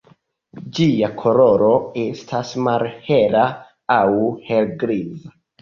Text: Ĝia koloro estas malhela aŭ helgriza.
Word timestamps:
Ĝia 0.77 1.09
koloro 1.19 1.67
estas 2.05 2.55
malhela 2.69 3.47
aŭ 4.01 4.11
helgriza. 4.51 5.33